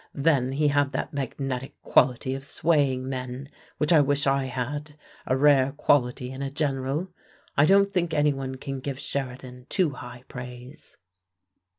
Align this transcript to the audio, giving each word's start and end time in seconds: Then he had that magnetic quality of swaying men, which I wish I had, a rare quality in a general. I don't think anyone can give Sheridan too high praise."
Then 0.15 0.53
he 0.53 0.69
had 0.69 0.93
that 0.93 1.13
magnetic 1.13 1.79
quality 1.83 2.33
of 2.33 2.43
swaying 2.43 3.07
men, 3.07 3.49
which 3.77 3.93
I 3.93 3.99
wish 4.01 4.25
I 4.25 4.45
had, 4.45 4.95
a 5.27 5.37
rare 5.37 5.73
quality 5.73 6.31
in 6.31 6.41
a 6.41 6.49
general. 6.49 7.09
I 7.55 7.67
don't 7.67 7.87
think 7.87 8.11
anyone 8.11 8.55
can 8.55 8.79
give 8.79 8.97
Sheridan 8.97 9.67
too 9.69 9.91
high 9.91 10.23
praise." 10.27 10.97